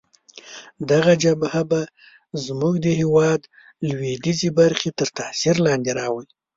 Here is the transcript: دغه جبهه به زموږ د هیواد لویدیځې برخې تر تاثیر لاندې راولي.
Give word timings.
دغه 0.91 1.13
جبهه 1.23 1.61
به 1.69 1.81
زموږ 2.45 2.73
د 2.85 2.87
هیواد 2.99 3.41
لویدیځې 3.89 4.49
برخې 4.59 4.89
تر 4.99 5.07
تاثیر 5.19 5.55
لاندې 5.65 5.91
راولي. 5.99 6.31